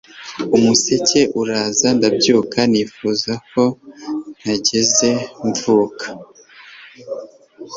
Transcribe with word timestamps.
umuseke 0.55 1.19
uraza 1.41 1.87
ndabyuka 1.97 2.59
nifuza 2.71 3.33
ko 3.49 3.63
ntigeze 4.39 5.09
mvuka 5.47 6.07